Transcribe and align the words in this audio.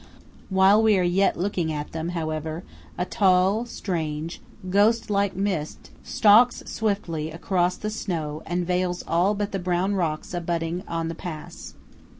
While 0.49 0.81
we 0.81 0.97
are 0.97 1.03
yet 1.03 1.37
looking 1.37 1.71
at 1.71 1.91
them, 1.91 2.09
however, 2.17 2.63
a 2.97 3.05
tall, 3.05 3.67
strange, 3.67 4.41
ghost 4.67 5.11
like 5.11 5.35
mist 5.35 5.91
stalks 6.03 6.63
swiftly 6.65 7.29
across 7.29 7.77
the 7.77 7.91
snow, 7.91 8.41
and 8.47 8.65
veils 8.65 9.03
all 9.07 9.35
but 9.35 9.51
the 9.51 9.59
brown 9.59 9.93
rocks 9.93 10.33
abutting 10.33 10.81
on 10.87 11.07
the 11.07 11.13
pass. 11.13 11.75